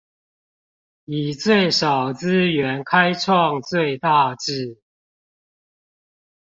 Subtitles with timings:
[1.05, 4.81] 以最少資源開創最大志